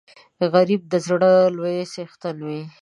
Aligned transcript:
غریب 0.53 0.81
د 0.91 0.93
زړه 1.05 1.31
لوی 1.57 1.77
څښتن 1.93 2.37
وي 2.47 2.61